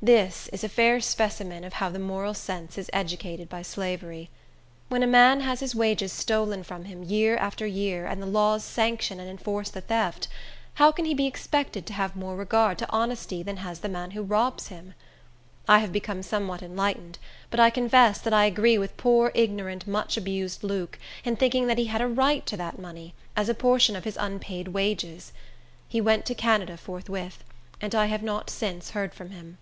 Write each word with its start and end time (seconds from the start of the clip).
This 0.00 0.46
is 0.52 0.62
a 0.62 0.68
fair 0.68 1.00
specimen 1.00 1.64
of 1.64 1.72
how 1.72 1.88
the 1.88 1.98
moral 1.98 2.32
sense 2.32 2.78
is 2.78 2.88
educated 2.92 3.48
by 3.48 3.62
slavery. 3.62 4.30
When 4.88 5.02
a 5.02 5.08
man 5.08 5.40
has 5.40 5.58
his 5.58 5.74
wages 5.74 6.12
stolen 6.12 6.62
from 6.62 6.84
him, 6.84 7.02
year 7.02 7.36
after 7.36 7.66
year, 7.66 8.06
and 8.06 8.22
the 8.22 8.26
laws 8.26 8.62
sanction 8.62 9.18
and 9.18 9.28
enforce 9.28 9.70
the 9.70 9.80
theft, 9.80 10.28
how 10.74 10.92
can 10.92 11.04
he 11.04 11.14
be 11.14 11.26
expected 11.26 11.84
to 11.86 11.92
have 11.94 12.14
more 12.14 12.36
regard 12.36 12.78
to 12.78 12.90
honesty 12.92 13.42
than 13.42 13.56
has 13.56 13.80
the 13.80 13.88
man 13.88 14.12
who 14.12 14.22
robs 14.22 14.68
him? 14.68 14.94
I 15.66 15.80
have 15.80 15.90
become 15.90 16.22
somewhat 16.22 16.62
enlightened, 16.62 17.18
but 17.50 17.58
I 17.58 17.68
confess 17.68 18.20
that 18.20 18.32
I 18.32 18.44
agree 18.44 18.78
with 18.78 18.96
poor, 18.96 19.32
ignorant, 19.34 19.88
much 19.88 20.16
abused 20.16 20.62
Luke, 20.62 21.00
in 21.24 21.34
thinking 21.34 21.68
he 21.76 21.86
had 21.86 22.00
a 22.00 22.06
right 22.06 22.46
to 22.46 22.56
that 22.56 22.78
money, 22.78 23.14
as 23.34 23.48
a 23.48 23.52
portion 23.52 23.96
of 23.96 24.04
his 24.04 24.16
unpaid 24.16 24.68
wages. 24.68 25.32
He 25.88 26.00
went 26.00 26.24
to 26.26 26.36
Canada 26.36 26.76
forthwith, 26.76 27.42
and 27.80 27.96
I 27.96 28.06
have 28.06 28.22
not 28.22 28.48
since 28.48 28.90
heard 28.90 29.12
from 29.12 29.30
him. 29.30 29.58